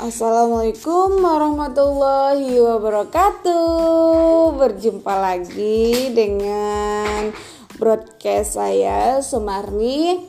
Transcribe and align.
Assalamualaikum 0.00 1.20
warahmatullahi 1.20 2.56
wabarakatuh. 2.56 4.56
Berjumpa 4.56 5.12
lagi 5.12 6.08
dengan 6.16 7.28
broadcast 7.76 8.56
saya 8.56 9.20
Sumarni. 9.20 10.24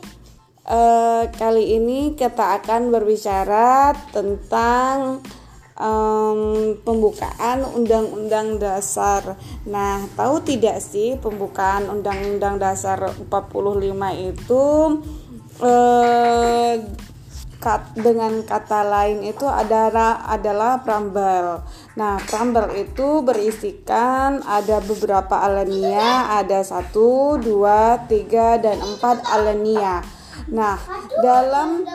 Uh, 0.68 1.24
kali 1.32 1.80
ini 1.80 2.12
kita 2.12 2.60
akan 2.60 2.92
berbicara 2.92 3.96
tentang 4.12 5.24
um, 5.80 6.76
pembukaan 6.84 7.64
Undang-Undang 7.64 8.60
Dasar. 8.60 9.40
Nah, 9.64 10.04
tahu 10.12 10.44
tidak 10.44 10.84
sih 10.84 11.16
pembukaan 11.16 11.88
Undang-Undang 11.88 12.60
Dasar 12.60 13.08
45 13.08 13.24
itu 14.36 14.64
uh, 15.64 16.76
kat, 17.62 17.94
dengan 17.94 18.42
kata 18.42 18.82
lain 18.82 19.22
itu 19.22 19.46
adalah 19.46 20.26
adalah 20.26 20.82
prambel. 20.82 21.62
Nah, 21.94 22.18
prambel 22.26 22.74
itu 22.74 23.22
berisikan 23.22 24.42
ada 24.42 24.82
beberapa 24.82 25.38
alenia, 25.38 26.42
ada 26.42 26.66
satu, 26.66 27.38
dua, 27.38 28.02
tiga, 28.10 28.58
dan 28.58 28.82
empat 28.82 29.22
alenia. 29.30 30.02
Nah, 30.50 30.74
dalam 31.22 31.86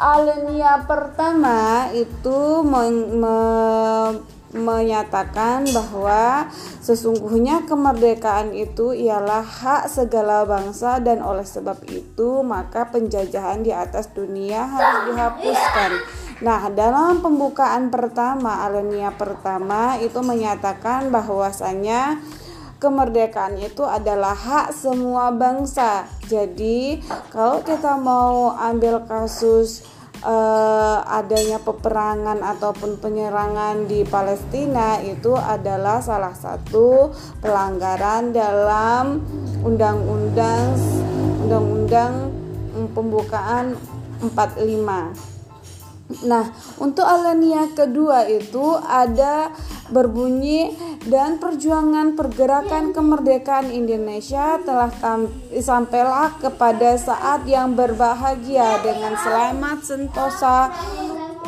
alenia 0.00 0.80
pertama 0.88 1.92
itu 1.92 2.64
menyatakan 4.52 5.64
bahwa 5.72 6.52
sesungguhnya 6.84 7.64
kemerdekaan 7.64 8.52
itu 8.52 8.92
ialah 8.92 9.40
hak 9.40 9.88
segala 9.88 10.44
bangsa 10.44 11.00
dan 11.00 11.24
oleh 11.24 11.44
sebab 11.44 11.80
itu 11.88 12.44
maka 12.44 12.88
penjajahan 12.92 13.64
di 13.64 13.72
atas 13.72 14.12
dunia 14.12 14.68
harus 14.68 15.12
dihapuskan. 15.12 15.90
Nah, 16.42 16.68
dalam 16.74 17.22
pembukaan 17.22 17.88
pertama, 17.88 18.66
alinea 18.66 19.14
pertama 19.14 19.96
itu 20.02 20.18
menyatakan 20.20 21.08
bahwasanya 21.08 22.18
kemerdekaan 22.82 23.62
itu 23.62 23.86
adalah 23.86 24.34
hak 24.34 24.74
semua 24.74 25.30
bangsa. 25.30 26.10
Jadi, 26.26 26.98
kalau 27.30 27.62
kita 27.62 27.94
mau 27.94 28.58
ambil 28.58 29.06
kasus 29.06 29.86
uh, 30.22 31.02
adanya 31.06 31.58
peperangan 31.62 32.40
ataupun 32.40 32.98
penyerangan 32.98 33.86
di 33.86 34.06
Palestina 34.06 34.98
itu 35.02 35.34
adalah 35.34 36.02
salah 36.02 36.34
satu 36.34 37.10
pelanggaran 37.42 38.30
dalam 38.34 39.20
undang-undang 39.62 40.74
undang-undang 41.46 42.32
pembukaan 42.94 43.76
45 44.22 45.31
Nah, 46.24 46.52
untuk 46.76 47.04
alinea 47.04 47.72
kedua 47.72 48.28
itu 48.28 48.76
ada 48.76 49.52
berbunyi 49.92 50.72
dan 51.08 51.36
perjuangan 51.42 52.14
pergerakan 52.14 52.94
kemerdekaan 52.94 53.74
Indonesia 53.74 54.56
telah 54.62 54.92
sampailah 55.52 56.38
kepada 56.40 56.96
saat 56.96 57.44
yang 57.44 57.74
berbahagia 57.76 58.80
dengan 58.80 59.18
selamat 59.18 59.78
sentosa 59.84 60.70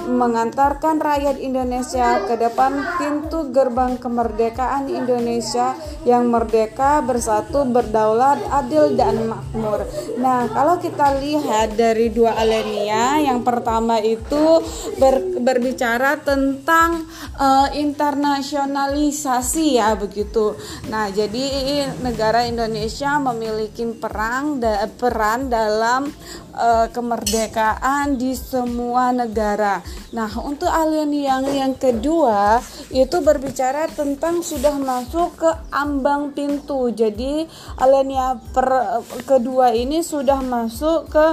mengantarkan 0.04 1.00
rakyat 1.00 1.40
Indonesia 1.40 2.28
ke 2.28 2.36
depan 2.36 2.84
pintu 3.00 3.48
gerbang 3.50 3.96
kemerdekaan 3.96 4.92
Indonesia 4.92 5.72
yang 6.04 6.28
merdeka, 6.28 7.00
bersatu, 7.00 7.64
berdaulat, 7.64 8.36
adil 8.52 8.92
dan 8.92 9.32
makmur. 9.32 9.88
Nah, 10.20 10.44
kalau 10.52 10.76
kita 10.76 11.16
lihat 11.20 11.80
dari 11.80 12.12
dua 12.12 12.36
alinea, 12.36 13.24
yang 13.24 13.40
pertama 13.40 13.96
itu 14.04 14.60
ber, 15.00 15.40
berbicara 15.40 16.20
tentang 16.20 17.08
uh, 17.40 17.72
internasionalisasi 17.72 19.80
ya 19.80 19.96
begitu. 19.96 20.52
Nah, 20.92 21.08
jadi 21.08 21.88
negara 22.04 22.44
Indonesia 22.44 23.16
memiliki 23.16 23.88
perang 23.96 24.60
da, 24.60 24.84
peran 24.92 25.48
dalam 25.48 26.12
uh, 26.52 26.92
kemerdekaan 26.92 28.20
di 28.20 28.36
semua 28.36 29.08
negara. 29.10 29.80
Nah, 30.14 30.30
untuk 30.38 30.70
alien 30.70 31.10
yang 31.10 31.42
yang 31.50 31.74
kedua 31.74 32.62
itu 32.94 33.18
berbicara 33.18 33.90
tentang 33.90 34.46
sudah 34.46 34.78
masuk 34.78 35.34
ke 35.34 35.50
ambang 35.74 36.30
pintu. 36.30 36.94
Jadi 36.94 37.50
alien 37.82 38.38
per 38.54 39.02
kedua 39.26 39.74
ini 39.74 40.06
sudah 40.06 40.38
masuk 40.38 41.10
ke 41.10 41.26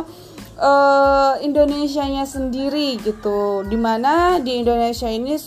uh, 0.57 1.33
Indonesia-nya 1.45 2.25
sendiri 2.25 2.97
gitu. 3.05 3.61
Di 3.69 3.77
mana 3.77 4.41
di 4.41 4.65
Indonesia 4.65 5.09
ini 5.09 5.37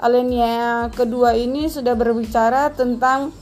alien 0.00 0.92
kedua 0.92 1.32
ini 1.36 1.72
sudah 1.72 1.96
berbicara 1.96 2.68
tentang 2.76 3.32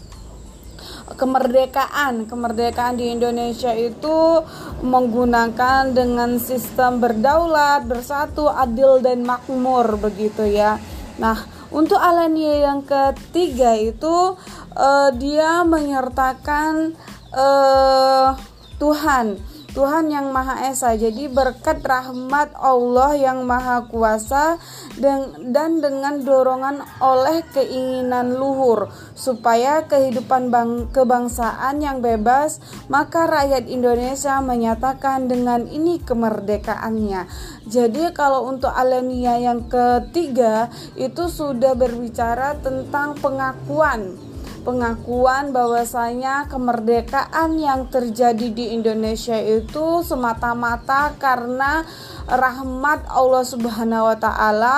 kemerdekaan. 1.16 2.26
Kemerdekaan 2.26 2.96
di 2.98 3.12
Indonesia 3.12 3.72
itu 3.72 4.42
menggunakan 4.82 5.92
dengan 5.92 6.36
sistem 6.36 6.98
berdaulat 6.98 7.86
bersatu 7.86 8.48
adil 8.48 9.00
dan 9.00 9.22
makmur 9.22 9.96
begitu 10.00 10.44
ya. 10.46 10.76
Nah 11.20 11.38
untuk 11.72 11.96
alania 11.96 12.68
yang 12.68 12.84
ketiga 12.84 13.72
itu 13.78 14.36
uh, 14.76 15.10
dia 15.16 15.64
menyertakan 15.64 16.92
uh, 17.32 18.36
Tuhan 18.76 19.40
Tuhan 19.72 20.12
yang 20.12 20.36
Maha 20.36 20.68
Esa. 20.68 20.92
Jadi 20.92 21.32
berkat 21.32 21.80
rahmat 21.80 22.52
Allah 22.60 23.16
yang 23.16 23.48
Maha 23.48 23.88
Kuasa 23.88 24.60
dan 25.00 25.80
dengan 25.80 26.20
dorongan 26.20 26.84
oleh 27.00 27.40
keinginan 27.56 28.36
luhur 28.36 28.92
supaya 29.16 29.88
kehidupan 29.88 30.52
bang, 30.52 30.92
kebangsaan 30.92 31.80
yang 31.80 32.04
bebas, 32.04 32.60
maka 32.92 33.24
rakyat 33.24 33.64
Indonesia 33.64 34.36
menyatakan 34.44 35.32
dengan 35.32 35.64
ini 35.64 35.96
kemerdekaannya. 36.04 37.24
Jadi 37.64 38.12
kalau 38.12 38.52
untuk 38.52 38.70
alenia 38.76 39.40
yang 39.40 39.64
ketiga 39.72 40.68
itu 41.00 41.32
sudah 41.32 41.72
berbicara 41.72 42.60
tentang 42.60 43.16
pengakuan 43.16 44.31
pengakuan 44.62 45.50
bahwasanya 45.50 46.46
kemerdekaan 46.50 47.58
yang 47.58 47.90
terjadi 47.90 48.48
di 48.50 48.74
Indonesia 48.74 49.36
itu 49.38 50.02
semata-mata 50.06 51.14
karena 51.18 51.82
rahmat 52.26 53.06
Allah 53.10 53.44
Subhanahu 53.44 54.08
wa 54.10 54.16
taala 54.16 54.76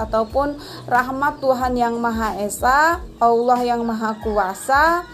ataupun 0.00 0.56
rahmat 0.88 1.38
Tuhan 1.40 1.76
yang 1.76 2.00
Maha 2.00 2.40
Esa, 2.40 3.00
Allah 3.20 3.60
yang 3.62 3.84
Maha 3.84 4.16
Kuasa 4.20 5.04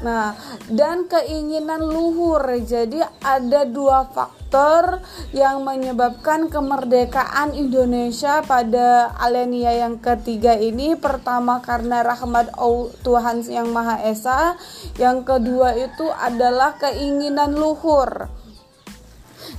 Nah, 0.00 0.32
dan 0.72 1.04
keinginan 1.04 1.84
luhur. 1.84 2.40
Jadi 2.64 3.04
ada 3.20 3.68
dua 3.68 4.08
faktor 4.08 5.04
yang 5.36 5.60
menyebabkan 5.60 6.48
kemerdekaan 6.48 7.52
Indonesia 7.52 8.40
pada 8.40 9.12
alenia 9.20 9.76
yang 9.76 10.00
ketiga 10.00 10.56
ini. 10.56 10.96
Pertama 10.96 11.60
karena 11.60 12.00
rahmat 12.00 12.56
Tuhan 13.04 13.44
yang 13.52 13.68
Maha 13.70 14.00
Esa, 14.08 14.56
yang 14.96 15.20
kedua 15.20 15.76
itu 15.76 16.08
adalah 16.08 16.80
keinginan 16.80 17.52
luhur. 17.52 18.32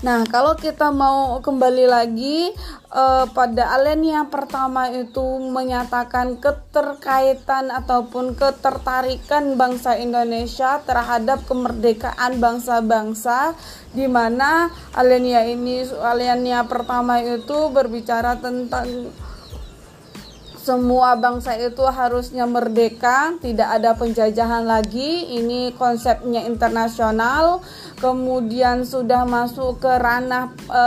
Nah, 0.01 0.25
kalau 0.25 0.57
kita 0.57 0.90
mau 0.90 1.38
kembali 1.46 1.85
lagi 1.85 2.50
uh, 2.91 3.25
pada 3.31 3.79
alen 3.79 4.03
yang 4.03 4.28
pertama 4.28 4.91
itu 4.91 5.24
menyatakan 5.40 6.38
keterkaitan 6.38 7.72
ataupun 7.72 8.35
ketertarikan 8.35 9.56
bangsa 9.56 9.97
Indonesia 9.97 10.84
terhadap 10.84 11.44
kemerdekaan 11.47 12.38
bangsa-bangsa 12.38 13.56
di 13.92 14.07
mana 14.07 14.71
alenia 14.95 15.44
ini 15.48 15.83
alenia 16.00 16.63
pertama 16.68 17.19
itu 17.24 17.71
berbicara 17.71 18.39
tentang 18.39 19.12
semua 20.62 21.18
bangsa 21.18 21.58
itu 21.58 21.81
harusnya 21.90 22.46
merdeka, 22.46 23.34
tidak 23.42 23.81
ada 23.81 23.98
penjajahan 23.98 24.62
lagi. 24.62 25.34
Ini 25.42 25.74
konsepnya 25.74 26.46
internasional. 26.46 27.66
Kemudian 27.98 28.86
sudah 28.86 29.25
masuk 29.25 29.81
ke 29.81 29.90
ranah 29.90 30.54
e, 30.69 30.84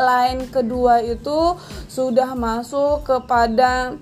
lain 0.00 0.48
kedua 0.48 1.04
itu 1.04 1.60
sudah 1.92 2.32
masuk 2.32 3.04
kepada 3.04 4.00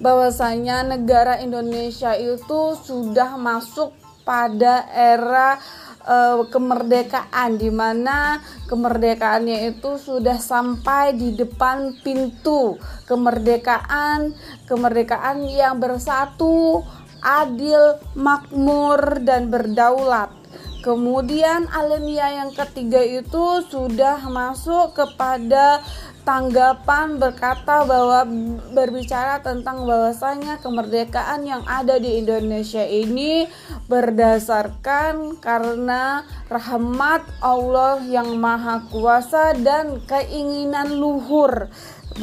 bahwasanya 0.00 0.96
negara 0.96 1.38
Indonesia 1.44 2.16
itu 2.16 2.74
sudah 2.80 3.36
masuk 3.36 3.92
pada 4.24 4.86
era 4.88 5.58
uh, 6.06 6.44
kemerdekaan 6.50 7.58
di 7.58 7.70
mana 7.70 8.42
kemerdekaannya 8.66 9.74
itu 9.74 9.98
sudah 9.98 10.38
sampai 10.38 11.14
di 11.14 11.34
depan 11.34 11.98
pintu. 12.02 12.78
Kemerdekaan 13.06 14.34
kemerdekaan 14.66 15.46
yang 15.46 15.78
bersatu 15.78 16.82
adil 17.22 18.02
makmur 18.18 19.22
dan 19.22 19.48
berdaulat. 19.48 20.42
Kemudian 20.82 21.70
alinea 21.70 22.42
yang 22.42 22.50
ketiga 22.50 22.98
itu 22.98 23.62
sudah 23.70 24.18
masuk 24.26 24.98
kepada 24.98 25.78
tanggapan 26.22 27.18
berkata 27.18 27.82
bahwa 27.82 28.22
berbicara 28.70 29.42
tentang 29.42 29.82
bahwasanya 29.82 30.62
kemerdekaan 30.62 31.42
yang 31.42 31.66
ada 31.66 31.98
di 31.98 32.22
Indonesia 32.22 32.86
ini 32.86 33.50
berdasarkan 33.90 35.42
karena 35.42 36.22
rahmat 36.46 37.26
Allah 37.42 37.98
yang 38.06 38.38
maha 38.38 38.86
kuasa 38.90 39.58
dan 39.58 39.98
keinginan 40.06 40.94
luhur 40.94 41.66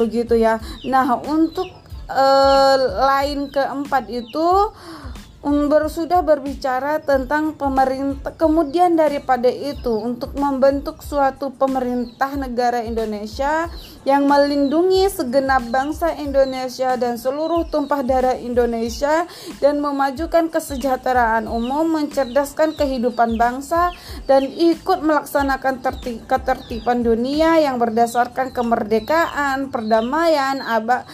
begitu 0.00 0.38
ya. 0.38 0.62
Nah, 0.88 1.20
untuk 1.20 1.68
uh, 2.08 2.76
lain 3.04 3.52
keempat 3.52 4.08
itu 4.08 4.48
ber, 5.40 5.88
sudah 5.88 6.20
berbicara 6.20 7.00
tentang 7.00 7.56
pemerintah 7.56 8.36
kemudian 8.36 8.92
daripada 8.92 9.48
itu 9.48 9.96
untuk 9.96 10.36
membentuk 10.36 11.00
suatu 11.00 11.48
pemerintah 11.56 12.36
negara 12.36 12.84
Indonesia 12.84 13.72
yang 14.08 14.24
melindungi 14.24 15.12
segenap 15.12 15.68
bangsa 15.68 16.16
Indonesia 16.16 16.96
dan 16.96 17.20
seluruh 17.20 17.68
tumpah 17.68 18.00
darah 18.00 18.36
Indonesia 18.36 19.28
dan 19.60 19.84
memajukan 19.84 20.48
kesejahteraan 20.48 21.44
umum 21.44 22.00
mencerdaskan 22.00 22.72
kehidupan 22.72 23.36
bangsa 23.36 23.92
dan 24.24 24.48
ikut 24.48 25.04
melaksanakan 25.04 25.84
tertib, 25.84 26.24
ketertiban 26.24 27.04
dunia 27.04 27.60
yang 27.60 27.76
berdasarkan 27.76 28.56
kemerdekaan 28.56 29.68
perdamaian 29.68 30.64
abad 30.64 31.04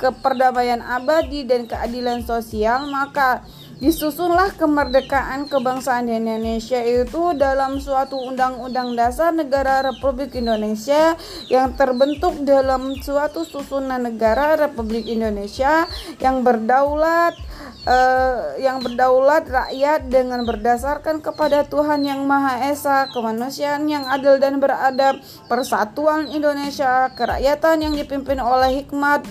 keperdamaian 0.00 0.80
abadi 0.80 1.44
dan 1.44 1.68
keadilan 1.68 2.24
sosial. 2.24 2.88
Maka 2.88 3.44
disusunlah 3.80 4.52
kemerdekaan 4.60 5.48
kebangsaan 5.48 6.12
Indonesia 6.12 6.76
itu 6.84 7.32
dalam 7.32 7.80
suatu 7.80 8.20
undang-undang 8.20 8.92
dasar 8.92 9.32
negara 9.32 9.80
Republik 9.80 10.36
Indonesia 10.36 11.16
yang 11.48 11.72
terbentuk 11.80 12.44
dalam 12.44 12.92
suatu 13.00 13.48
susunan 13.48 14.04
negara 14.04 14.60
Republik 14.60 15.08
Indonesia 15.08 15.88
yang 16.20 16.44
berdaulat 16.44 17.40
eh, 17.88 18.60
yang 18.60 18.84
berdaulat 18.84 19.48
rakyat 19.48 20.12
dengan 20.12 20.44
berdasarkan 20.44 21.24
kepada 21.24 21.64
Tuhan 21.64 22.04
yang 22.04 22.28
Maha 22.28 22.68
Esa, 22.68 23.08
kemanusiaan 23.08 23.88
yang 23.88 24.04
adil 24.12 24.36
dan 24.36 24.60
beradab, 24.60 25.24
persatuan 25.48 26.28
Indonesia, 26.28 27.08
kerakyatan 27.16 27.80
yang 27.80 27.94
dipimpin 27.96 28.44
oleh 28.44 28.84
hikmat 28.84 29.24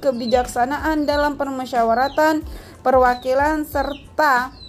kebijaksanaan 0.00 1.04
dalam 1.04 1.36
permusyawaratan 1.36 2.42
perwakilan 2.80 3.64
serta 3.64 4.60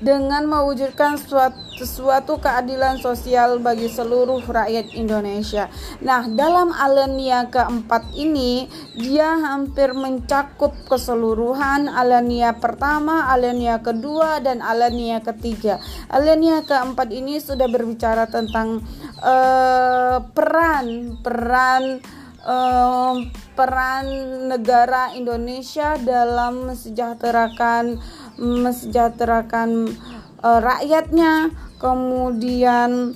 dengan 0.00 0.48
mewujudkan 0.48 1.20
suatu, 1.20 1.84
suatu 1.84 2.40
keadilan 2.40 2.96
sosial 3.00 3.60
bagi 3.60 3.88
seluruh 3.88 4.40
rakyat 4.40 4.96
Indonesia. 4.96 5.68
Nah, 6.00 6.24
dalam 6.24 6.72
alenia 6.72 7.48
keempat 7.52 8.08
ini 8.16 8.64
dia 8.96 9.36
hampir 9.36 9.92
mencakup 9.92 10.72
keseluruhan 10.88 11.88
alenia 11.92 12.56
pertama, 12.56 13.28
alenia 13.28 13.80
kedua 13.84 14.40
dan 14.40 14.64
alenia 14.64 15.20
ketiga. 15.20 15.80
Alenia 16.08 16.64
keempat 16.64 17.12
ini 17.12 17.36
sudah 17.36 17.68
berbicara 17.68 18.24
tentang 18.28 18.80
uh, 19.20 20.24
peran 20.32 21.20
peran 21.20 22.00
uh, 22.44 23.14
peran 23.54 24.06
negara 24.48 25.12
Indonesia 25.16 25.96
dalam 26.00 26.72
mesejahterakan 26.72 28.00
mesejahterakan 28.40 29.92
uh, 30.40 30.60
rakyatnya, 30.64 31.52
kemudian 31.76 33.12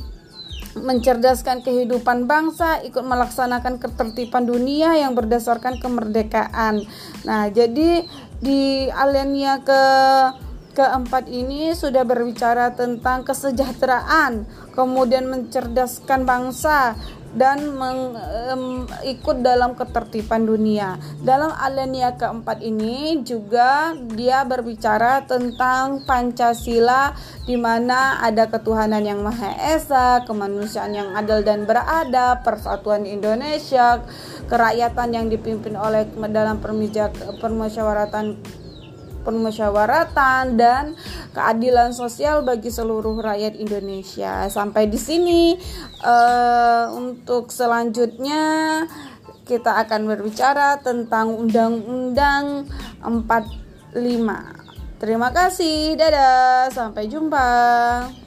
mencerdaskan 0.74 1.62
kehidupan 1.62 2.26
bangsa, 2.26 2.82
ikut 2.82 3.06
melaksanakan 3.06 3.78
ketertiban 3.78 4.42
dunia 4.42 4.98
yang 4.98 5.14
berdasarkan 5.14 5.78
kemerdekaan. 5.78 6.82
Nah, 7.22 7.46
jadi 7.46 8.02
di 8.42 8.90
alenia 8.90 9.62
ke 9.62 9.82
keempat 10.74 11.30
ini 11.30 11.70
sudah 11.78 12.02
berbicara 12.02 12.74
tentang 12.74 13.22
kesejahteraan, 13.22 14.42
kemudian 14.74 15.30
mencerdaskan 15.30 16.26
bangsa, 16.26 16.98
dan 17.34 17.74
mengikut 17.74 19.42
dalam 19.42 19.74
ketertiban 19.74 20.46
dunia. 20.46 20.96
Dalam 21.20 21.50
alenia 21.50 22.14
keempat 22.14 22.62
ini 22.62 23.26
juga 23.26 23.92
dia 24.14 24.46
berbicara 24.46 25.26
tentang 25.26 26.06
Pancasila 26.06 27.12
di 27.44 27.58
mana 27.58 28.22
ada 28.24 28.48
ketuhanan 28.48 29.04
yang 29.04 29.20
Maha 29.20 29.52
Esa, 29.76 30.24
kemanusiaan 30.24 30.96
yang 30.96 31.12
adil 31.12 31.44
dan 31.44 31.68
beradab, 31.68 32.40
persatuan 32.46 33.04
Indonesia, 33.04 34.00
kerakyatan 34.48 35.12
yang 35.12 35.26
dipimpin 35.28 35.76
oleh 35.76 36.08
dalam 36.30 36.62
permusyawaratan 36.62 38.38
permusyawaratan 39.24 40.60
dan 40.60 40.94
keadilan 41.32 41.96
sosial 41.96 42.44
bagi 42.44 42.68
seluruh 42.68 43.18
rakyat 43.18 43.56
Indonesia. 43.56 44.46
Sampai 44.52 44.86
di 44.86 45.00
sini 45.00 45.56
uh, 46.04 46.92
untuk 46.94 47.48
selanjutnya 47.48 48.84
kita 49.44 49.80
akan 49.84 50.08
berbicara 50.08 50.80
tentang 50.80 51.32
Undang-Undang 51.36 52.68
45. 53.00 54.64
Terima 55.00 55.28
kasih. 55.32 55.96
Dadah. 56.00 56.72
Sampai 56.72 57.08
jumpa. 57.12 58.23